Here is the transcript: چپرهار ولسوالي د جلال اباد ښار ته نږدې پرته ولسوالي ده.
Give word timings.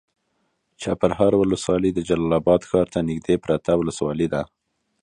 چپرهار 0.81 1.33
ولسوالي 1.37 1.91
د 1.93 1.99
جلال 2.07 2.31
اباد 2.41 2.61
ښار 2.69 2.87
ته 2.93 2.99
نږدې 3.09 3.35
پرته 3.43 3.71
ولسوالي 3.77 4.27
ده. 4.33 4.41